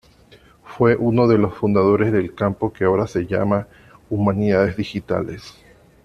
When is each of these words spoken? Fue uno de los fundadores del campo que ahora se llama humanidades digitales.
Fue 0.63 0.95
uno 0.95 1.27
de 1.27 1.37
los 1.37 1.53
fundadores 1.55 2.11
del 2.11 2.33
campo 2.33 2.73
que 2.73 2.85
ahora 2.85 3.05
se 3.05 3.27
llama 3.27 3.67
humanidades 4.09 4.75
digitales. 4.75 5.53